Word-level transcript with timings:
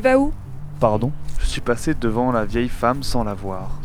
vas 0.00 0.16
où? 0.16 0.32
Pardon? 0.78 1.10
Je 1.40 1.46
suis 1.46 1.60
passé 1.60 1.92
devant 1.94 2.30
la 2.30 2.44
vieille 2.44 2.68
femme 2.68 3.02
sans 3.02 3.24
la 3.24 3.34
voir. 3.34 3.80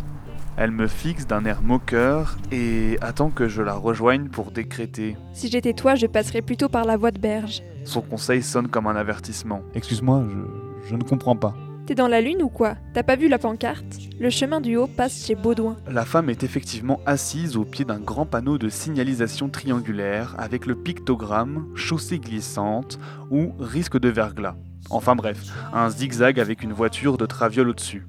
Elle 0.58 0.70
me 0.70 0.86
fixe 0.88 1.26
d'un 1.26 1.44
air 1.46 1.64
moqueur 1.64 2.38
et 2.52 2.98
attend 3.02 3.32
que 3.32 3.48
je 3.48 3.64
la 3.64 3.74
rejoigne 3.74 4.28
pour 4.28 4.52
décréter. 4.52 5.18
Si 5.34 5.50
j'étais 5.50 5.74
toi, 5.74 5.96
je 5.96 6.06
passerais 6.06 6.44
plutôt 6.44 6.70
par 6.70 6.86
la 6.86 6.98
voie 6.98 7.10
de 7.10 7.20
berge. 7.20 7.64
Son 7.84 8.02
conseil 8.02 8.44
sonne 8.44 8.68
comme 8.68 8.86
un 8.86 8.96
avertissement. 8.96 9.62
Excuse-moi, 9.74 10.24
je, 10.30 10.90
je 10.90 10.96
ne 10.96 11.04
comprends 11.04 11.36
pas. 11.36 11.56
T'es 11.90 11.96
dans 11.96 12.08
la 12.08 12.22
lune 12.22 12.44
ou 12.44 12.50
quoi? 12.50 12.76
T'as 12.94 13.02
pas 13.02 13.16
vu 13.16 13.28
la 13.28 13.40
pancarte? 13.40 13.98
Le 14.20 14.30
chemin 14.30 14.62
du 14.62 14.76
haut 14.76 14.86
passe 14.86 15.26
chez 15.26 15.34
Baudouin. 15.34 15.76
La 15.90 16.06
femme 16.06 16.30
est 16.30 16.44
effectivement 16.44 17.00
assise 17.08 17.58
au 17.58 17.66
pied 17.66 17.84
d'un 17.84 17.98
grand 17.98 18.28
panneau 18.28 18.60
de 18.60 18.70
signalisation 18.70 19.50
triangulaire 19.50 20.36
avec 20.38 20.68
le 20.68 20.76
pictogramme 20.76 21.66
chaussée 21.74 22.20
glissante 22.20 23.00
ou 23.32 23.54
risque 23.60 24.00
de 24.00 24.08
verglas. 24.08 24.54
Enfin 24.92 25.16
bref, 25.16 25.40
un 25.74 25.90
zigzag 25.90 26.40
avec 26.40 26.62
une 26.62 26.74
voiture 26.74 27.18
de 27.18 27.26
traviole 27.26 27.70
au-dessus. 27.70 28.06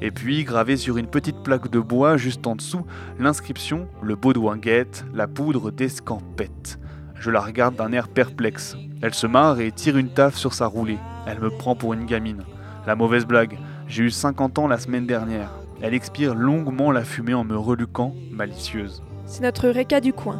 Et 0.00 0.10
puis, 0.10 0.42
gravé 0.44 0.78
sur 0.78 0.96
une 0.96 1.06
petite 1.06 1.42
plaque 1.42 1.70
de 1.70 1.80
bois 1.80 2.16
juste 2.16 2.46
en 2.46 2.56
dessous, 2.56 2.86
l'inscription 3.18 3.88
Le 4.00 4.16
Baudouin 4.16 4.56
guette, 4.56 5.04
la 5.12 5.26
poudre 5.26 5.70
d'escampette. 5.70 6.78
Je 7.20 7.30
la 7.30 7.42
regarde 7.42 7.76
d'un 7.76 7.92
air 7.92 8.08
perplexe. 8.08 8.74
Elle 9.02 9.12
se 9.12 9.26
marre 9.26 9.60
et 9.60 9.70
tire 9.70 9.98
une 9.98 10.14
taffe 10.14 10.38
sur 10.38 10.54
sa 10.54 10.64
roulée. 10.64 10.98
Elle 11.26 11.40
me 11.40 11.50
prend 11.50 11.76
pour 11.76 11.92
une 11.92 12.06
gamine. 12.06 12.42
La 12.86 12.94
mauvaise 12.94 13.26
blague, 13.26 13.58
j'ai 13.86 14.04
eu 14.04 14.10
50 14.10 14.58
ans 14.58 14.68
la 14.68 14.78
semaine 14.78 15.06
dernière. 15.06 15.50
Elle 15.80 15.94
expire 15.94 16.34
longuement 16.34 16.90
la 16.90 17.04
fumée 17.04 17.34
en 17.34 17.44
me 17.44 17.56
reluquant, 17.56 18.14
malicieuse. 18.30 19.02
C'est 19.26 19.42
notre 19.42 19.68
réca 19.68 20.00
du 20.00 20.12
coin. 20.12 20.38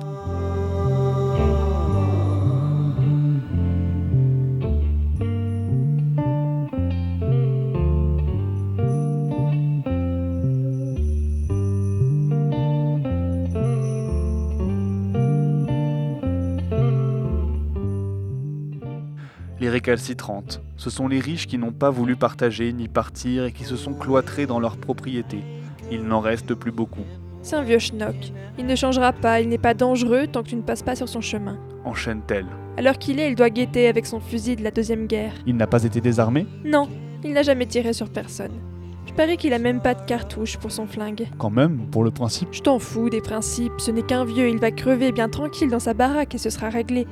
Récalcitrantes, 19.79 20.61
ce 20.77 20.91
sont 20.91 21.07
les 21.07 21.21
riches 21.21 21.47
qui 21.47 21.57
n'ont 21.57 21.71
pas 21.71 21.91
voulu 21.91 22.17
partager 22.17 22.73
ni 22.73 22.89
partir 22.89 23.45
et 23.45 23.53
qui 23.53 23.63
se 23.63 23.77
sont 23.77 23.95
cloîtrés 23.95 24.47
dans 24.47 24.59
leurs 24.59 24.77
propriétés. 24.77 25.45
Il 25.93 26.03
n'en 26.03 26.19
reste 26.19 26.53
plus 26.55 26.73
beaucoup. 26.73 27.05
C'est 27.43 27.55
un 27.55 27.63
vieux 27.63 27.79
schnock. 27.79 28.33
Il 28.59 28.67
ne 28.67 28.75
changera 28.75 29.13
pas, 29.13 29.41
il 29.41 29.49
n'est 29.49 29.57
pas 29.57 29.75
dangereux 29.75 30.27
tant 30.27 30.43
que 30.43 30.49
tu 30.49 30.57
ne 30.57 30.63
passes 30.63 30.83
pas 30.83 30.97
sur 30.97 31.09
son 31.09 31.21
chemin. 31.21 31.59
Enchaîne-t-elle. 31.85 32.47
L'heure 32.83 32.99
qu'il 32.99 33.21
est, 33.21 33.31
il 33.31 33.37
doit 33.37 33.51
guetter 33.51 33.87
avec 33.87 34.05
son 34.05 34.19
fusil 34.19 34.57
de 34.57 34.65
la 34.65 34.73
Deuxième 34.73 35.07
Guerre. 35.07 35.33
Il 35.47 35.57
n'a 35.57 35.69
pas 35.69 35.85
été 35.85 36.01
désarmé? 36.01 36.45
Non, 36.65 36.89
il 37.23 37.33
n'a 37.33 37.45
jamais 37.45 37.67
tiré 37.67 37.93
sur 37.93 38.11
personne. 38.11 38.59
Je 39.07 39.13
parie 39.13 39.37
qu'il 39.37 39.53
a 39.53 39.61
même 39.61 39.81
pas 39.81 39.95
de 39.95 40.03
cartouche 40.03 40.57
pour 40.57 40.73
son 40.73 40.87
flingue. 40.87 41.29
Quand 41.39 41.51
même, 41.51 41.87
pour 41.93 42.03
le 42.03 42.11
principe? 42.11 42.49
Je 42.51 42.63
t'en 42.63 42.81
fous 42.81 43.11
des 43.11 43.21
principes, 43.21 43.79
ce 43.79 43.93
n'est 43.93 44.03
qu'un 44.03 44.25
vieux, 44.25 44.49
il 44.49 44.59
va 44.59 44.73
crever 44.73 45.13
bien 45.13 45.29
tranquille 45.29 45.71
dans 45.71 45.79
sa 45.79 45.95
baraque 45.95 46.35
et 46.35 46.39
ce 46.39 46.51
sera 46.51 46.69
réglé. 46.69 47.07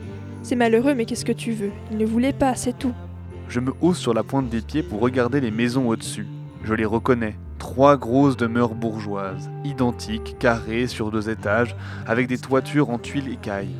C'est 0.49 0.55
malheureux, 0.55 0.95
mais 0.95 1.07
qu'est-ce 1.07 1.25
que 1.25 1.33
tu 1.33 1.51
veux? 1.51 1.73
Il 1.91 1.99
ne 1.99 2.07
voulait 2.07 2.33
pas, 2.33 2.55
c'est 2.55 2.79
tout. 2.79 2.93
Je 3.49 3.59
me 3.59 3.73
hausse 3.81 3.99
sur 3.99 4.15
la 4.15 4.23
pointe 4.23 4.49
des 4.49 4.61
pieds 4.61 4.85
pour 4.85 5.01
regarder 5.01 5.41
les 5.41 5.51
maisons 5.51 5.89
au-dessus. 5.89 6.29
Je 6.63 6.73
les 6.73 6.85
reconnais. 6.85 7.37
Trois 7.59 7.97
grosses 7.97 8.37
demeures 8.37 8.77
bourgeoises, 8.77 9.51
identiques, 9.65 10.37
carrées 10.39 10.87
sur 10.87 11.11
deux 11.11 11.31
étages, 11.31 11.75
avec 12.07 12.29
des 12.29 12.39
toitures 12.39 12.91
en 12.91 12.99
tuiles 13.01 13.27
écailles. 13.29 13.75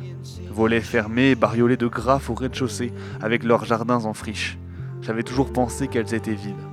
Volets 0.51 0.81
fermés 0.81 1.29
et 1.29 1.35
bariolés 1.35 1.77
de 1.77 1.87
graphes 1.87 2.29
au 2.29 2.33
rez-de-chaussée, 2.33 2.91
avec 3.21 3.45
leurs 3.45 3.63
jardins 3.63 4.03
en 4.03 4.13
friche. 4.13 4.57
J'avais 4.99 5.23
toujours 5.23 5.53
pensé 5.53 5.87
qu'elles 5.87 6.13
étaient 6.13 6.33
vides. 6.33 6.66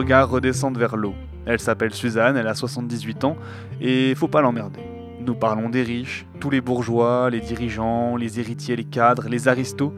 Regards 0.00 0.30
redescendent 0.30 0.78
vers 0.78 0.96
l'eau. 0.96 1.14
Elle 1.46 1.60
s'appelle 1.60 1.92
Suzanne, 1.92 2.36
elle 2.36 2.48
a 2.48 2.54
78 2.54 3.24
ans, 3.24 3.36
et 3.80 4.14
faut 4.14 4.28
pas 4.28 4.40
l'emmerder. 4.40 4.80
Nous 5.20 5.34
parlons 5.34 5.68
des 5.68 5.82
riches, 5.82 6.26
tous 6.40 6.48
les 6.48 6.62
bourgeois, 6.62 7.28
les 7.30 7.40
dirigeants, 7.40 8.16
les 8.16 8.40
héritiers, 8.40 8.76
les 8.76 8.84
cadres, 8.84 9.28
les 9.28 9.46
aristos. 9.46 9.92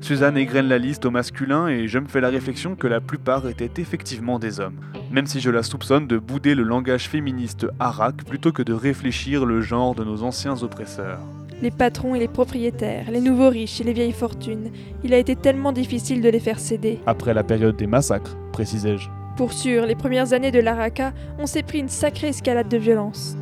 Suzanne 0.00 0.36
égrène 0.36 0.66
la 0.66 0.78
liste 0.78 1.06
au 1.06 1.10
masculin 1.12 1.68
et 1.68 1.86
je 1.86 1.98
me 2.00 2.08
fais 2.08 2.20
la 2.20 2.28
réflexion 2.28 2.74
que 2.74 2.88
la 2.88 3.00
plupart 3.00 3.48
étaient 3.48 3.80
effectivement 3.80 4.38
des 4.40 4.58
hommes, 4.58 4.80
même 5.12 5.26
si 5.26 5.40
je 5.40 5.50
la 5.50 5.62
soupçonne 5.62 6.08
de 6.08 6.18
bouder 6.18 6.56
le 6.56 6.64
langage 6.64 7.08
féministe 7.08 7.66
araque 7.78 8.24
plutôt 8.24 8.52
que 8.52 8.62
de 8.62 8.72
réfléchir 8.72 9.46
le 9.46 9.60
genre 9.60 9.94
de 9.94 10.02
nos 10.02 10.24
anciens 10.24 10.62
oppresseurs. 10.62 11.20
Les 11.62 11.70
patrons 11.70 12.16
et 12.16 12.18
les 12.18 12.28
propriétaires, 12.28 13.10
les 13.10 13.20
nouveaux 13.20 13.48
riches 13.48 13.80
et 13.80 13.84
les 13.84 13.92
vieilles 13.92 14.12
fortunes, 14.12 14.70
il 15.04 15.14
a 15.14 15.18
été 15.18 15.36
tellement 15.36 15.72
difficile 15.72 16.20
de 16.20 16.28
les 16.28 16.40
faire 16.40 16.58
céder. 16.58 16.98
Après 17.06 17.32
la 17.32 17.44
période 17.44 17.76
des 17.76 17.86
massacres, 17.86 18.36
précisai-je. 18.52 19.08
Pour 19.36 19.52
sûr, 19.52 19.84
les 19.86 19.96
premières 19.96 20.32
années 20.32 20.52
de 20.52 20.60
l'Araka, 20.60 21.12
on 21.38 21.46
s'est 21.46 21.64
pris 21.64 21.78
une 21.78 21.88
sacrée 21.88 22.28
escalade 22.28 22.68
de 22.68 22.76
violence. 22.76 23.36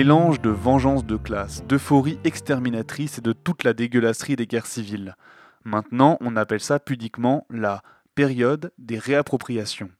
Mélange 0.00 0.40
de 0.40 0.48
vengeance 0.48 1.04
de 1.04 1.18
classe, 1.18 1.62
d'euphorie 1.66 2.18
exterminatrice 2.24 3.18
et 3.18 3.20
de 3.20 3.34
toute 3.34 3.64
la 3.64 3.74
dégueulasserie 3.74 4.34
des 4.34 4.46
guerres 4.46 4.64
civiles. 4.64 5.14
Maintenant, 5.64 6.16
on 6.22 6.36
appelle 6.36 6.62
ça 6.62 6.78
pudiquement 6.78 7.46
la 7.50 7.82
période 8.14 8.72
des 8.78 8.96
réappropriations. 8.96 9.90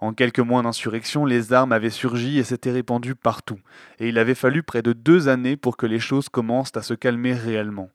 En 0.00 0.14
quelques 0.14 0.38
mois 0.38 0.62
d'insurrection, 0.62 1.26
les 1.26 1.52
armes 1.52 1.72
avaient 1.72 1.90
surgi 1.90 2.38
et 2.38 2.44
s'étaient 2.44 2.70
répandues 2.70 3.14
partout, 3.14 3.58
et 3.98 4.08
il 4.08 4.16
avait 4.16 4.34
fallu 4.34 4.62
près 4.62 4.80
de 4.80 4.94
deux 4.94 5.28
années 5.28 5.58
pour 5.58 5.76
que 5.76 5.84
les 5.84 6.00
choses 6.00 6.30
commencent 6.30 6.74
à 6.74 6.80
se 6.80 6.94
calmer 6.94 7.34
réellement. 7.34 7.90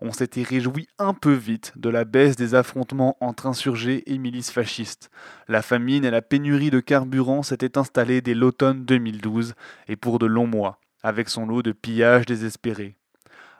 On 0.00 0.12
s'était 0.12 0.42
réjoui 0.42 0.88
un 0.98 1.12
peu 1.12 1.34
vite 1.34 1.74
de 1.76 1.90
la 1.90 2.06
baisse 2.06 2.36
des 2.36 2.54
affrontements 2.54 3.18
entre 3.20 3.46
insurgés 3.46 4.02
et 4.10 4.16
milices 4.16 4.50
fascistes. 4.50 5.10
La 5.46 5.60
famine 5.60 6.06
et 6.06 6.10
la 6.10 6.22
pénurie 6.22 6.70
de 6.70 6.80
carburant 6.80 7.42
s'étaient 7.42 7.76
installées 7.76 8.22
dès 8.22 8.34
l'automne 8.34 8.86
2012, 8.86 9.52
et 9.88 9.96
pour 9.96 10.18
de 10.18 10.24
longs 10.24 10.46
mois, 10.46 10.78
avec 11.02 11.28
son 11.28 11.46
lot 11.46 11.62
de 11.62 11.72
pillages 11.72 12.26
désespérés. 12.26 12.96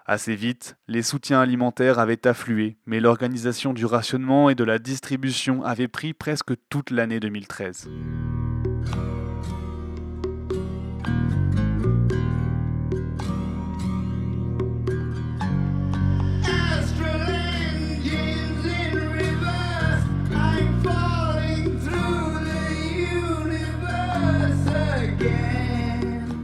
Assez 0.05 0.35
vite, 0.35 0.77
les 0.89 1.03
soutiens 1.03 1.41
alimentaires 1.41 1.99
avaient 1.99 2.27
afflué, 2.27 2.77
mais 2.87 2.99
l'organisation 2.99 3.73
du 3.73 3.87
rationnement 3.87 4.51
et 4.51 4.55
de 4.57 4.65
la 4.65 4.79
distribution 4.79 5.63
avait 5.63 5.89
pris 5.89 6.13
presque 6.13 6.55
toute 6.69 6.91
l'année 6.91 7.21
2013. 7.21 7.89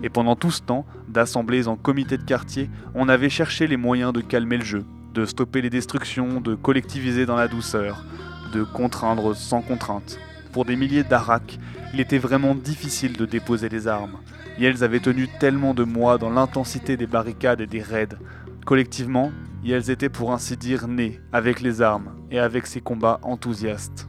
Et 0.09 0.11
pendant 0.11 0.37
tout 0.37 0.51
ce 0.51 0.63
temps, 0.63 0.87
d'assemblées 1.07 1.69
en 1.69 1.77
comité 1.77 2.17
de 2.17 2.23
quartier, 2.23 2.71
on 2.95 3.11
avait 3.11 3.29
cherché 3.29 3.67
les 3.67 3.77
moyens 3.77 4.15
de 4.15 4.23
calmer 4.23 4.57
le 4.57 4.65
jeu, 4.65 4.87
de 5.13 5.27
stopper 5.27 5.61
les 5.61 5.69
destructions, 5.69 6.41
de 6.41 6.55
collectiviser 6.55 7.27
dans 7.27 7.37
la 7.37 7.47
douceur, 7.47 8.07
de 8.55 8.63
contraindre 8.63 9.37
sans 9.37 9.61
contrainte. 9.61 10.19
Pour 10.55 10.65
des 10.65 10.77
milliers 10.77 11.05
d'Arak, 11.05 11.59
il 11.93 12.01
était 12.01 12.17
vraiment 12.17 12.55
difficile 12.55 13.19
de 13.19 13.27
déposer 13.27 13.69
les 13.69 13.87
armes. 13.87 14.17
Et 14.59 14.65
elles 14.65 14.83
avaient 14.83 14.99
tenu 14.99 15.29
tellement 15.41 15.75
de 15.75 15.85
mois 15.85 16.17
dans 16.17 16.31
l'intensité 16.31 16.97
des 16.97 17.07
barricades 17.07 17.61
et 17.61 17.67
des 17.67 17.83
raids. 17.83 18.17
Collectivement, 18.65 19.31
et 19.63 19.73
elles 19.73 19.91
étaient 19.91 20.09
pour 20.09 20.33
ainsi 20.33 20.57
dire 20.57 20.89
nées 20.89 21.21
avec 21.35 21.61
les 21.61 21.83
armes 21.83 22.15
et 22.31 22.39
avec 22.39 22.67
ces 22.67 22.81
combats 22.81 23.21
enthousiastes. 23.21 24.07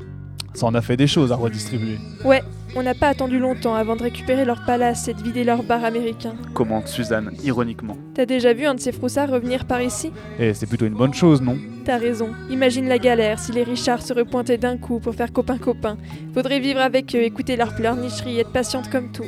Ça 0.54 0.66
en 0.66 0.75
a 0.75 0.81
fait 0.81 0.96
des 0.96 1.07
choses 1.07 1.34
à 1.34 1.36
redistribuer. 1.36 1.98
Ouais, 2.24 2.42
on 2.75 2.83
n'a 2.83 2.94
pas 2.94 3.07
attendu 3.07 3.39
longtemps 3.39 3.75
avant 3.75 3.95
de 3.95 4.04
récupérer 4.04 4.45
leur 4.45 4.63
palace 4.66 5.07
et 5.07 5.13
de 5.13 5.21
vider 5.21 5.44
leur 5.44 5.63
bar 5.63 5.83
américain. 5.83 6.33
Commente 6.54 6.88
Suzanne 6.88 7.31
ironiquement. 7.44 7.98
T'as 8.13 8.25
déjà 8.25 8.54
vu 8.54 8.66
un 8.66 8.75
de 8.75 8.80
ces 8.80 8.92
froussards 8.92 9.30
revenir 9.30 9.66
par 9.66 9.81
ici? 9.81 10.12
Et 10.39 10.54
c'est 10.54 10.68
plutôt 10.68 10.86
une 10.86 10.94
bonne 10.94 11.13
chose, 11.13 11.42
non? 11.42 11.57
T'as 11.86 11.98
raison. 11.98 12.30
Imagine 12.50 12.88
la 12.88 13.00
galère 13.00 13.39
si 13.39 13.51
les 13.51 13.63
Richards 13.63 14.01
se 14.01 14.13
repointaient 14.13 14.57
d'un 14.57 14.77
coup 14.77 15.00
pour 15.00 15.16
faire 15.16 15.33
copain-copain. 15.33 15.98
Faudrait 16.33 16.60
vivre 16.60 16.81
avec 16.81 17.16
eux, 17.16 17.24
écouter 17.24 17.56
leurs 17.56 17.75
pleurnicheries 17.75 18.38
et 18.38 18.42
être 18.42 18.51
patiente 18.51 18.89
comme 18.89 19.12
tout. 19.12 19.25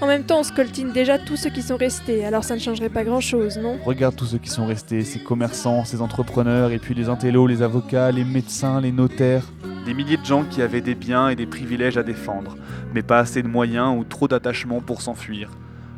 En 0.00 0.08
même 0.08 0.24
temps, 0.24 0.40
on 0.40 0.42
scoltine 0.42 0.90
déjà 0.90 1.16
tous 1.16 1.36
ceux 1.36 1.50
qui 1.50 1.62
sont 1.62 1.76
restés, 1.76 2.24
alors 2.24 2.42
ça 2.42 2.56
ne 2.56 2.60
changerait 2.60 2.88
pas 2.88 3.04
grand-chose, 3.04 3.56
non? 3.56 3.78
Regarde 3.84 4.16
tous 4.16 4.26
ceux 4.26 4.38
qui 4.38 4.50
sont 4.50 4.66
restés, 4.66 5.04
ces 5.04 5.20
commerçants, 5.20 5.84
ces 5.84 6.00
entrepreneurs, 6.00 6.72
et 6.72 6.80
puis 6.80 6.92
les 6.92 7.08
intellos, 7.08 7.46
les 7.46 7.62
avocats, 7.62 8.10
les 8.10 8.24
médecins, 8.24 8.80
les 8.80 8.90
notaires. 8.90 9.44
Des 9.84 9.94
milliers 9.94 10.16
de 10.16 10.24
gens 10.24 10.44
qui 10.44 10.62
avaient 10.62 10.80
des 10.80 10.94
biens 10.94 11.28
et 11.28 11.36
des 11.36 11.46
privilèges 11.46 11.96
à 11.96 12.04
défendre, 12.04 12.56
mais 12.94 13.02
pas 13.02 13.18
assez 13.18 13.42
de 13.42 13.48
moyens 13.48 13.96
ou 13.98 14.04
trop 14.04 14.28
d'attachement 14.28 14.80
pour 14.80 15.02
s'enfuir. 15.02 15.50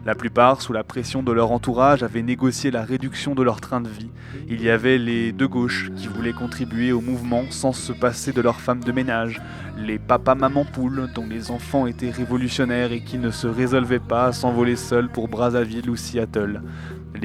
La 0.07 0.15
plupart, 0.15 0.61
sous 0.61 0.75
la 0.75 0.85
pression 0.85 1.23
de 1.23 1.33
leur 1.33 1.51
entourage, 1.51 2.03
avaient 2.03 2.23
négocié 2.23 2.71
la 2.71 2.83
réduction 2.83 3.35
de 3.35 3.43
leur 3.43 3.63
train 3.63 3.81
de 3.81 3.89
vie. 3.89 4.11
Il 4.49 4.63
y 4.63 4.69
avait 4.69 4.99
les 4.99 5.33
de 5.33 5.47
gauche 5.47 5.91
qui 5.97 6.09
voulaient 6.09 6.35
contribuer 6.35 6.93
au 6.93 7.01
mouvement 7.01 7.45
sans 7.51 7.73
se 7.73 7.93
passer 7.93 8.33
de 8.33 8.43
leurs 8.43 8.61
femmes 8.61 8.85
de 8.85 8.93
ménage, 8.93 9.41
les 9.79 9.99
papas-mamans 9.99 10.67
poules 10.67 11.09
dont 11.15 11.27
les 11.27 11.51
enfants 11.51 11.87
étaient 11.87 12.11
révolutionnaires 12.11 12.93
et 12.93 13.03
qui 13.03 13.17
ne 13.17 13.31
se 13.31 13.47
résolvaient 13.47 13.99
pas 13.99 14.27
à 14.27 14.33
s'envoler 14.33 14.77
seuls 14.77 15.09
pour 15.09 15.29
Brazzaville 15.29 15.89
ou 15.89 15.97
Seattle, 15.97 16.61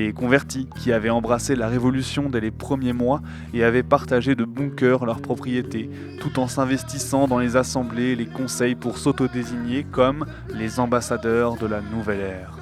les 0.05 0.13
convertis 0.13 0.67
qui 0.79 0.91
avaient 0.93 1.09
embrassé 1.09 1.55
la 1.55 1.67
révolution 1.67 2.29
dès 2.29 2.39
les 2.39 2.51
premiers 2.51 2.93
mois 2.93 3.21
et 3.53 3.63
avaient 3.63 3.83
partagé 3.83 4.33
de 4.35 4.45
bon 4.45 4.69
cœur 4.69 5.05
leurs 5.05 5.21
propriétés, 5.21 5.89
tout 6.21 6.39
en 6.39 6.47
s'investissant 6.47 7.27
dans 7.27 7.39
les 7.39 7.55
assemblées 7.55 8.11
et 8.11 8.15
les 8.15 8.25
conseils 8.25 8.75
pour 8.75 8.97
s'autodésigner 8.97 9.83
comme 9.83 10.25
les 10.53 10.79
ambassadeurs 10.79 11.57
de 11.57 11.67
la 11.67 11.81
nouvelle 11.81 12.21
ère. 12.21 12.57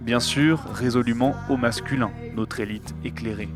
Bien 0.00 0.20
sûr, 0.20 0.64
résolument 0.72 1.34
au 1.48 1.56
masculin, 1.56 2.10
notre 2.36 2.60
élite 2.60 2.94
éclairée. 3.04 3.48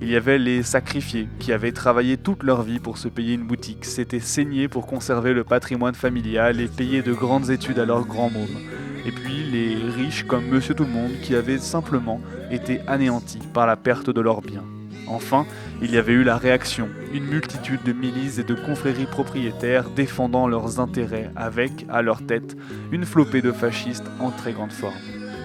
Il 0.00 0.08
y 0.08 0.16
avait 0.16 0.38
les 0.38 0.62
sacrifiés 0.62 1.28
qui 1.40 1.52
avaient 1.52 1.72
travaillé 1.72 2.16
toute 2.16 2.44
leur 2.44 2.62
vie 2.62 2.78
pour 2.78 2.98
se 2.98 3.08
payer 3.08 3.34
une 3.34 3.46
boutique, 3.46 3.84
s'étaient 3.84 4.20
saignés 4.20 4.68
pour 4.68 4.86
conserver 4.86 5.34
le 5.34 5.44
patrimoine 5.44 5.96
familial 5.96 6.60
et 6.60 6.68
payer 6.68 7.02
de 7.02 7.12
grandes 7.12 7.50
études 7.50 7.80
à 7.80 7.84
leurs 7.84 8.06
grands 8.06 8.30
mômes. 8.30 8.87
Et 9.06 9.12
puis 9.12 9.44
les 9.50 9.76
riches 9.90 10.24
comme 10.24 10.46
Monsieur 10.46 10.74
Tout-le-Monde 10.74 11.12
qui 11.22 11.34
avaient 11.34 11.58
simplement 11.58 12.20
été 12.50 12.80
anéantis 12.86 13.40
par 13.52 13.66
la 13.66 13.76
perte 13.76 14.10
de 14.10 14.20
leurs 14.20 14.42
biens. 14.42 14.64
Enfin, 15.06 15.46
il 15.80 15.90
y 15.90 15.96
avait 15.96 16.12
eu 16.12 16.22
la 16.22 16.36
réaction, 16.36 16.88
une 17.14 17.24
multitude 17.24 17.82
de 17.84 17.92
milices 17.92 18.38
et 18.38 18.44
de 18.44 18.54
confréries 18.54 19.06
propriétaires 19.06 19.88
défendant 19.90 20.46
leurs 20.46 20.80
intérêts 20.80 21.30
avec, 21.34 21.86
à 21.88 22.02
leur 22.02 22.24
tête, 22.26 22.56
une 22.92 23.06
flopée 23.06 23.40
de 23.40 23.52
fascistes 23.52 24.04
en 24.20 24.30
très 24.30 24.52
grande 24.52 24.72
forme. 24.72 24.94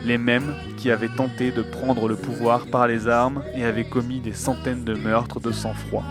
Les 0.05 0.17
mêmes 0.17 0.53
qui 0.75 0.91
avaient 0.91 1.07
tenté 1.07 1.51
de 1.51 1.61
prendre 1.61 2.09
le 2.09 2.15
pouvoir 2.15 2.65
par 2.67 2.87
les 2.87 3.07
armes 3.07 3.41
et 3.55 3.63
avaient 3.63 3.85
commis 3.85 4.19
des 4.19 4.33
centaines 4.33 4.83
de 4.83 4.95
meurtres 4.95 5.39
de 5.39 5.51
sang-froid. 5.51 6.03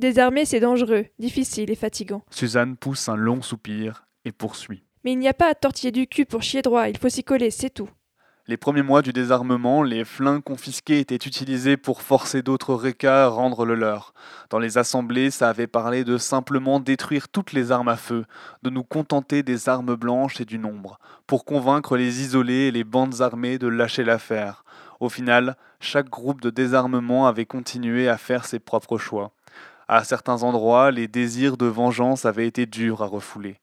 Désarmer, 0.00 0.46
c'est 0.46 0.60
dangereux, 0.60 1.04
difficile 1.18 1.70
et 1.70 1.74
fatigant. 1.74 2.22
Suzanne 2.30 2.76
pousse 2.76 3.08
un 3.10 3.16
long 3.16 3.42
soupir 3.42 4.06
et 4.24 4.32
poursuit. 4.32 4.82
Mais 5.04 5.12
il 5.12 5.18
n'y 5.18 5.28
a 5.28 5.34
pas 5.34 5.50
à 5.50 5.54
tortiller 5.54 5.92
du 5.92 6.06
cul 6.06 6.24
pour 6.24 6.42
chier 6.42 6.62
droit, 6.62 6.88
il 6.88 6.96
faut 6.96 7.10
s'y 7.10 7.22
coller, 7.22 7.50
c'est 7.50 7.70
tout. 7.70 7.90
Les 8.46 8.56
premiers 8.56 8.82
mois 8.82 9.02
du 9.02 9.12
désarmement, 9.12 9.82
les 9.82 10.04
flingues 10.04 10.42
confisqués 10.42 10.98
étaient 11.00 11.14
utilisés 11.14 11.76
pour 11.76 12.00
forcer 12.00 12.40
d'autres 12.40 12.74
récas 12.74 13.26
à 13.26 13.28
rendre 13.28 13.66
le 13.66 13.74
leur. 13.74 14.14
Dans 14.48 14.58
les 14.58 14.78
assemblées, 14.78 15.30
ça 15.30 15.50
avait 15.50 15.66
parlé 15.66 16.02
de 16.02 16.16
simplement 16.16 16.80
détruire 16.80 17.28
toutes 17.28 17.52
les 17.52 17.70
armes 17.70 17.88
à 17.88 17.96
feu, 17.96 18.24
de 18.62 18.70
nous 18.70 18.82
contenter 18.82 19.42
des 19.42 19.68
armes 19.68 19.94
blanches 19.94 20.40
et 20.40 20.46
du 20.46 20.58
nombre, 20.58 20.98
pour 21.26 21.44
convaincre 21.44 21.98
les 21.98 22.22
isolés 22.22 22.68
et 22.68 22.70
les 22.72 22.84
bandes 22.84 23.20
armées 23.20 23.58
de 23.58 23.68
lâcher 23.68 24.02
l'affaire. 24.02 24.64
Au 24.98 25.10
final, 25.10 25.56
chaque 25.78 26.10
groupe 26.10 26.40
de 26.40 26.50
désarmement 26.50 27.26
avait 27.26 27.46
continué 27.46 28.08
à 28.08 28.16
faire 28.16 28.46
ses 28.46 28.58
propres 28.58 28.98
choix. 28.98 29.32
À 29.92 30.04
certains 30.04 30.44
endroits, 30.44 30.92
les 30.92 31.08
désirs 31.08 31.56
de 31.56 31.66
vengeance 31.66 32.24
avaient 32.24 32.46
été 32.46 32.64
durs 32.64 33.02
à 33.02 33.06
refouler. 33.06 33.56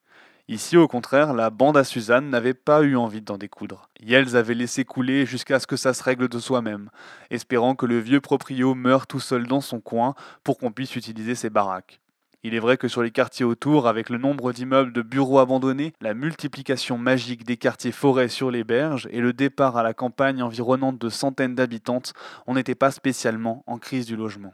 Ici, 0.49 0.75
au 0.75 0.85
contraire, 0.85 1.33
la 1.33 1.49
bande 1.49 1.77
à 1.77 1.85
Suzanne 1.85 2.29
n'avait 2.29 2.53
pas 2.53 2.81
eu 2.81 2.97
envie 2.97 3.21
d'en 3.21 3.37
découdre. 3.37 3.87
Yels 4.01 4.35
avait 4.35 4.53
laissé 4.53 4.83
couler 4.83 5.25
jusqu'à 5.25 5.61
ce 5.61 5.67
que 5.67 5.77
ça 5.77 5.93
se 5.93 6.03
règle 6.03 6.27
de 6.27 6.37
soi-même, 6.39 6.89
espérant 7.29 7.75
que 7.75 7.85
le 7.85 7.99
vieux 7.99 8.19
proprio 8.19 8.75
meure 8.75 9.07
tout 9.07 9.21
seul 9.21 9.47
dans 9.47 9.61
son 9.61 9.79
coin 9.79 10.15
pour 10.43 10.57
qu'on 10.57 10.73
puisse 10.73 10.97
utiliser 10.97 11.33
ses 11.33 11.49
baraques. 11.49 12.01
Il 12.43 12.53
est 12.53 12.59
vrai 12.59 12.75
que 12.75 12.89
sur 12.89 13.03
les 13.03 13.11
quartiers 13.11 13.45
autour, 13.45 13.87
avec 13.87 14.09
le 14.09 14.17
nombre 14.17 14.51
d'immeubles 14.51 14.91
de 14.91 15.01
bureaux 15.01 15.39
abandonnés, 15.39 15.93
la 16.01 16.13
multiplication 16.13 16.97
magique 16.97 17.45
des 17.45 17.55
quartiers 17.55 17.93
forêts 17.93 18.27
sur 18.27 18.51
les 18.51 18.65
berges 18.65 19.07
et 19.13 19.21
le 19.21 19.31
départ 19.31 19.77
à 19.77 19.83
la 19.83 19.93
campagne 19.93 20.43
environnante 20.43 20.99
de 20.99 21.07
centaines 21.07 21.55
d'habitantes, 21.55 22.11
on 22.47 22.55
n'était 22.55 22.75
pas 22.75 22.91
spécialement 22.91 23.63
en 23.65 23.77
crise 23.77 24.05
du 24.05 24.17
logement. 24.17 24.53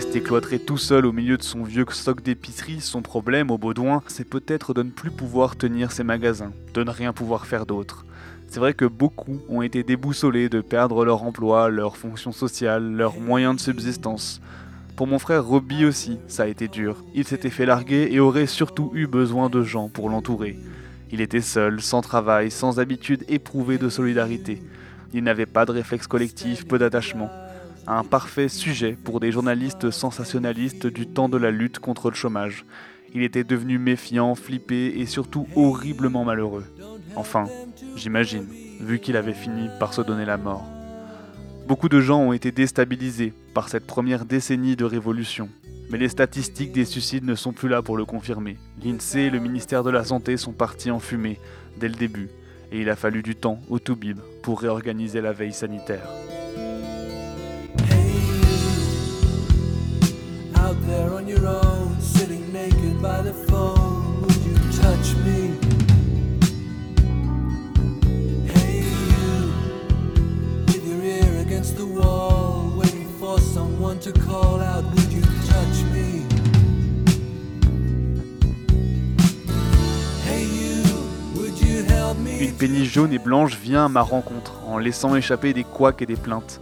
Rester 0.00 0.22
cloîtré 0.22 0.58
tout 0.58 0.78
seul 0.78 1.04
au 1.04 1.12
milieu 1.12 1.36
de 1.36 1.42
son 1.42 1.62
vieux 1.62 1.84
stock 1.90 2.22
d'épicerie, 2.22 2.80
son 2.80 3.02
problème, 3.02 3.50
au 3.50 3.58
Baudouin, 3.58 4.02
c'est 4.06 4.24
peut-être 4.24 4.72
de 4.72 4.82
ne 4.82 4.88
plus 4.88 5.10
pouvoir 5.10 5.56
tenir 5.56 5.92
ses 5.92 6.04
magasins, 6.04 6.52
de 6.72 6.82
ne 6.82 6.90
rien 6.90 7.12
pouvoir 7.12 7.44
faire 7.44 7.66
d'autre. 7.66 8.06
C'est 8.48 8.60
vrai 8.60 8.72
que 8.72 8.86
beaucoup 8.86 9.42
ont 9.50 9.60
été 9.60 9.82
déboussolés 9.82 10.48
de 10.48 10.62
perdre 10.62 11.04
leur 11.04 11.22
emploi, 11.22 11.68
leur 11.68 11.98
fonction 11.98 12.32
sociale, 12.32 12.82
leurs 12.92 13.20
moyens 13.20 13.56
de 13.56 13.60
subsistance. 13.60 14.40
Pour 14.96 15.06
mon 15.06 15.18
frère 15.18 15.44
Robbie 15.44 15.84
aussi, 15.84 16.18
ça 16.28 16.44
a 16.44 16.48
été 16.48 16.66
dur. 16.66 17.04
Il 17.14 17.26
s'était 17.26 17.50
fait 17.50 17.66
larguer 17.66 18.08
et 18.10 18.20
aurait 18.20 18.46
surtout 18.46 18.92
eu 18.94 19.06
besoin 19.06 19.50
de 19.50 19.62
gens 19.62 19.90
pour 19.90 20.08
l'entourer. 20.08 20.58
Il 21.12 21.20
était 21.20 21.42
seul, 21.42 21.82
sans 21.82 22.00
travail, 22.00 22.50
sans 22.50 22.80
habitude 22.80 23.26
éprouvée 23.28 23.76
de 23.76 23.90
solidarité. 23.90 24.62
Il 25.12 25.24
n'avait 25.24 25.44
pas 25.44 25.66
de 25.66 25.72
réflexe 25.72 26.06
collectif, 26.06 26.66
peu 26.66 26.78
d'attachement. 26.78 27.28
Un 27.92 28.04
parfait 28.04 28.48
sujet 28.48 28.96
pour 29.02 29.20
des 29.20 29.32
journalistes 29.32 29.90
sensationnalistes 29.90 30.86
du 30.86 31.06
temps 31.06 31.28
de 31.28 31.36
la 31.36 31.50
lutte 31.50 31.80
contre 31.80 32.10
le 32.10 32.16
chômage. 32.16 32.64
Il 33.14 33.22
était 33.22 33.44
devenu 33.44 33.78
méfiant, 33.78 34.34
flippé 34.36 35.00
et 35.00 35.06
surtout 35.06 35.48
horriblement 35.56 36.24
malheureux. 36.24 36.64
Enfin, 37.16 37.46
j'imagine, 37.96 38.46
vu 38.80 39.00
qu'il 39.00 39.16
avait 39.16 39.32
fini 39.32 39.68
par 39.80 39.92
se 39.92 40.02
donner 40.02 40.24
la 40.24 40.36
mort. 40.36 40.64
Beaucoup 41.66 41.88
de 41.88 42.00
gens 42.00 42.20
ont 42.20 42.32
été 42.32 42.52
déstabilisés 42.52 43.32
par 43.54 43.68
cette 43.68 43.86
première 43.86 44.24
décennie 44.24 44.76
de 44.76 44.84
révolution. 44.84 45.48
Mais 45.90 45.98
les 45.98 46.08
statistiques 46.08 46.72
des 46.72 46.84
suicides 46.84 47.24
ne 47.24 47.34
sont 47.34 47.52
plus 47.52 47.68
là 47.68 47.82
pour 47.82 47.96
le 47.96 48.04
confirmer. 48.04 48.56
L'INSEE 48.84 49.26
et 49.26 49.30
le 49.30 49.40
ministère 49.40 49.82
de 49.82 49.90
la 49.90 50.04
Santé 50.04 50.36
sont 50.36 50.52
partis 50.52 50.92
en 50.92 51.00
fumée 51.00 51.40
dès 51.78 51.88
le 51.88 51.94
début, 51.94 52.28
et 52.70 52.80
il 52.80 52.88
a 52.88 52.94
fallu 52.94 53.24
du 53.24 53.34
temps 53.34 53.58
au 53.68 53.80
Toubib 53.80 54.20
pour 54.42 54.60
réorganiser 54.60 55.20
la 55.20 55.32
veille 55.32 55.52
sanitaire. 55.52 56.08
Une 82.40 82.52
péniche 82.52 82.92
jaune 82.92 83.12
et 83.12 83.18
blanche 83.18 83.58
vient 83.58 83.84
à 83.84 83.88
ma 83.88 84.02
rencontre 84.02 84.52
en 84.66 84.78
laissant 84.78 85.14
échapper 85.14 85.52
des 85.52 85.64
couacs 85.64 86.02
et 86.02 86.06
des 86.06 86.16
plaintes. 86.16 86.60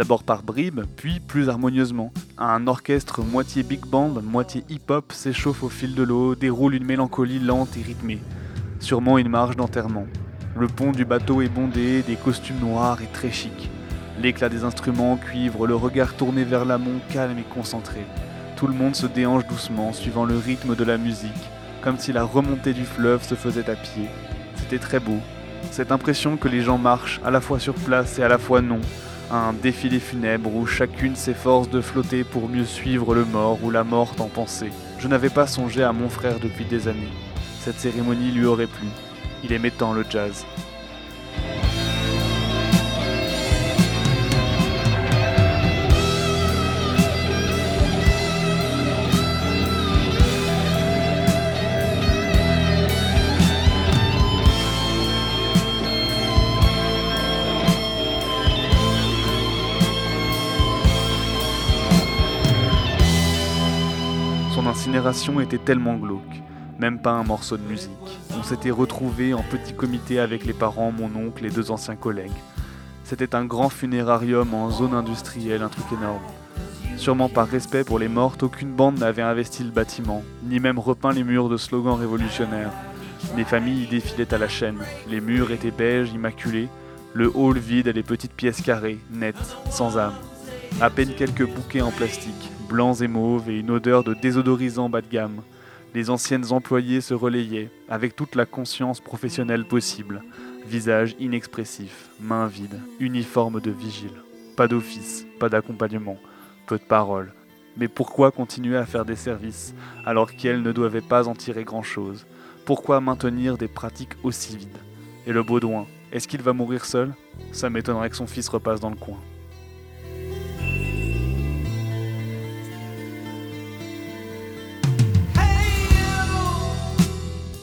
D'abord 0.00 0.24
par 0.24 0.42
bribes, 0.42 0.80
puis 0.96 1.20
plus 1.20 1.50
harmonieusement. 1.50 2.10
Un 2.38 2.66
orchestre 2.68 3.22
moitié 3.22 3.62
big 3.62 3.84
band, 3.84 4.22
moitié 4.22 4.64
hip-hop 4.70 5.12
s'échauffe 5.12 5.62
au 5.62 5.68
fil 5.68 5.94
de 5.94 6.02
l'eau, 6.02 6.34
déroule 6.34 6.74
une 6.74 6.86
mélancolie 6.86 7.38
lente 7.38 7.76
et 7.76 7.82
rythmée. 7.82 8.18
Sûrement 8.78 9.18
une 9.18 9.28
marche 9.28 9.56
d'enterrement. 9.56 10.06
Le 10.56 10.68
pont 10.68 10.92
du 10.92 11.04
bateau 11.04 11.42
est 11.42 11.50
bondé, 11.50 12.00
des 12.00 12.16
costumes 12.16 12.60
noirs 12.60 13.02
et 13.02 13.12
très 13.12 13.30
chics. 13.30 13.70
L'éclat 14.18 14.48
des 14.48 14.64
instruments 14.64 15.12
en 15.12 15.16
cuivre, 15.18 15.66
le 15.66 15.76
regard 15.76 16.14
tourné 16.14 16.44
vers 16.44 16.64
l'amont, 16.64 17.00
calme 17.12 17.38
et 17.38 17.54
concentré. 17.54 18.00
Tout 18.56 18.68
le 18.68 18.72
monde 18.72 18.96
se 18.96 19.06
déhanche 19.06 19.46
doucement, 19.48 19.92
suivant 19.92 20.24
le 20.24 20.38
rythme 20.38 20.76
de 20.76 20.84
la 20.84 20.96
musique, 20.96 21.50
comme 21.82 21.98
si 21.98 22.14
la 22.14 22.24
remontée 22.24 22.72
du 22.72 22.84
fleuve 22.84 23.22
se 23.22 23.34
faisait 23.34 23.68
à 23.68 23.74
pied. 23.74 24.08
C'était 24.54 24.78
très 24.78 24.98
beau. 24.98 25.18
Cette 25.70 25.92
impression 25.92 26.38
que 26.38 26.48
les 26.48 26.62
gens 26.62 26.78
marchent 26.78 27.20
à 27.22 27.30
la 27.30 27.42
fois 27.42 27.58
sur 27.58 27.74
place 27.74 28.18
et 28.18 28.22
à 28.22 28.28
la 28.28 28.38
fois 28.38 28.62
non. 28.62 28.80
Un 29.32 29.52
défilé 29.52 30.00
funèbre 30.00 30.52
où 30.52 30.66
chacune 30.66 31.14
s'efforce 31.14 31.70
de 31.70 31.80
flotter 31.80 32.24
pour 32.24 32.48
mieux 32.48 32.64
suivre 32.64 33.14
le 33.14 33.24
mort 33.24 33.62
ou 33.62 33.70
la 33.70 33.84
morte 33.84 34.20
en 34.20 34.26
pensée. 34.26 34.72
Je 34.98 35.06
n'avais 35.06 35.30
pas 35.30 35.46
songé 35.46 35.84
à 35.84 35.92
mon 35.92 36.08
frère 36.08 36.40
depuis 36.40 36.64
des 36.64 36.88
années. 36.88 37.12
Cette 37.60 37.78
cérémonie 37.78 38.32
lui 38.32 38.44
aurait 38.44 38.66
plu. 38.66 38.88
Il 39.44 39.52
aimait 39.52 39.70
tant 39.70 39.92
le 39.92 40.04
jazz. 40.08 40.44
Était 65.40 65.58
tellement 65.58 65.94
glauque, 65.94 66.42
même 66.78 67.00
pas 67.00 67.12
un 67.12 67.22
morceau 67.22 67.56
de 67.56 67.62
musique. 67.62 67.90
On 68.38 68.42
s'était 68.42 68.70
retrouvés 68.70 69.34
en 69.34 69.42
petit 69.42 69.72
comité 69.72 70.18
avec 70.18 70.44
les 70.44 70.52
parents, 70.52 70.92
mon 70.92 71.10
oncle 71.16 71.46
et 71.46 71.50
deux 71.50 71.70
anciens 71.70 71.96
collègues. 71.96 72.30
C'était 73.04 73.34
un 73.34 73.44
grand 73.44 73.68
funérarium 73.68 74.52
en 74.52 74.70
zone 74.70 74.94
industrielle, 74.94 75.62
un 75.62 75.68
truc 75.68 75.86
énorme. 75.92 76.22
Sûrement 76.96 77.28
par 77.28 77.48
respect 77.48 77.84
pour 77.84 77.98
les 77.98 78.08
mortes, 78.08 78.42
aucune 78.42 78.72
bande 78.72 78.98
n'avait 78.98 79.22
investi 79.22 79.64
le 79.64 79.70
bâtiment, 79.70 80.22
ni 80.44 80.60
même 80.60 80.78
repeint 80.78 81.12
les 81.12 81.24
murs 81.24 81.48
de 81.48 81.56
slogans 81.56 81.98
révolutionnaires. 81.98 82.72
Les 83.36 83.44
familles 83.44 83.84
y 83.84 83.88
défilaient 83.88 84.34
à 84.34 84.38
la 84.38 84.48
chaîne, 84.48 84.78
les 85.08 85.20
murs 85.20 85.50
étaient 85.52 85.70
beiges, 85.70 86.12
immaculés, 86.12 86.68
le 87.14 87.30
hall 87.34 87.58
vide 87.58 87.86
et 87.86 87.92
les 87.92 88.02
petites 88.02 88.34
pièces 88.34 88.60
carrées, 88.60 88.98
nettes, 89.10 89.56
sans 89.70 89.98
âme. 89.98 90.14
À 90.78 90.88
peine 90.88 91.14
quelques 91.14 91.46
bouquets 91.46 91.82
en 91.82 91.90
plastique, 91.90 92.50
blancs 92.68 93.02
et 93.02 93.08
mauves, 93.08 93.50
et 93.50 93.58
une 93.58 93.70
odeur 93.70 94.02
de 94.02 94.14
désodorisant 94.14 94.88
bas 94.88 95.02
de 95.02 95.08
gamme. 95.08 95.42
Les 95.94 96.08
anciennes 96.08 96.52
employées 96.52 97.00
se 97.00 97.12
relayaient, 97.12 97.70
avec 97.88 98.16
toute 98.16 98.34
la 98.34 98.46
conscience 98.46 99.00
professionnelle 99.00 99.66
possible. 99.66 100.22
Visage 100.66 101.16
inexpressif, 101.18 102.08
mains 102.20 102.46
vides, 102.46 102.80
uniforme 102.98 103.60
de 103.60 103.70
vigile. 103.70 104.22
Pas 104.56 104.68
d'office, 104.68 105.26
pas 105.38 105.48
d'accompagnement, 105.48 106.16
peu 106.66 106.78
de 106.78 106.84
paroles. 106.84 107.34
Mais 107.76 107.88
pourquoi 107.88 108.30
continuer 108.30 108.76
à 108.76 108.86
faire 108.86 109.04
des 109.04 109.16
services 109.16 109.74
alors 110.06 110.34
qu'elles 110.34 110.62
ne 110.62 110.72
doivent 110.72 111.02
pas 111.02 111.28
en 111.28 111.34
tirer 111.34 111.64
grand-chose? 111.64 112.26
Pourquoi 112.64 113.00
maintenir 113.00 113.58
des 113.58 113.68
pratiques 113.68 114.16
aussi 114.22 114.56
vides? 114.56 114.78
Et 115.26 115.32
le 115.32 115.42
Baudouin, 115.42 115.86
est-ce 116.12 116.26
qu'il 116.26 116.42
va 116.42 116.52
mourir 116.52 116.84
seul? 116.84 117.14
Ça 117.52 117.68
m'étonnerait 117.68 118.10
que 118.10 118.16
son 118.16 118.26
fils 118.26 118.48
repasse 118.48 118.80
dans 118.80 118.90
le 118.90 118.96
coin. 118.96 119.18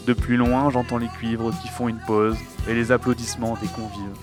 De 0.08 0.14
plus 0.14 0.38
loin, 0.38 0.70
j'entends 0.70 1.00
les 1.00 1.10
cuivres 1.10 1.52
qui 1.62 1.68
font 1.68 1.90
une 1.90 2.00
pause 2.00 2.38
et 2.66 2.74
les 2.74 2.94
applaudissements 2.94 3.58
des 3.62 3.68
convives. 3.68 4.18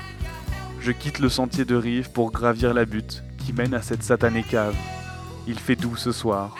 Je 0.80 0.92
quitte 0.92 1.18
le 1.18 1.28
sentier 1.28 1.66
de 1.66 1.76
rive 1.76 2.10
pour 2.10 2.32
gravir 2.32 2.72
la 2.72 2.86
butte 2.86 3.22
qui 3.36 3.52
mène 3.52 3.74
à 3.74 3.82
cette 3.82 4.02
satanée 4.02 4.44
cave. 4.44 4.74
Il 5.46 5.58
fait 5.58 5.76
doux 5.76 5.94
ce 5.94 6.10
soir. 6.10 6.56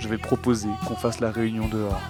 Je 0.00 0.08
vais 0.08 0.18
proposer 0.18 0.68
qu'on 0.88 0.96
fasse 0.96 1.20
la 1.20 1.30
réunion 1.30 1.68
dehors. 1.68 2.02